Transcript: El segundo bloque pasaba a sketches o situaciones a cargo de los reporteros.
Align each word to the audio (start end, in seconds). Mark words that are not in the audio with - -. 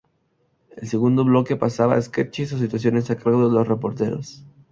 El 0.77 0.87
segundo 0.87 1.23
bloque 1.23 1.57
pasaba 1.57 1.93
a 1.93 2.01
sketches 2.01 2.53
o 2.53 2.57
situaciones 2.57 3.11
a 3.11 3.17
cargo 3.17 3.47
de 3.47 3.53
los 3.53 3.67
reporteros. 3.67 4.43